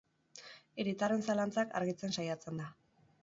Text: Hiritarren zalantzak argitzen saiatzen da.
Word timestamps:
Hiritarren 0.83 1.21
zalantzak 1.27 1.77
argitzen 1.81 2.17
saiatzen 2.21 2.63
da. 2.65 2.73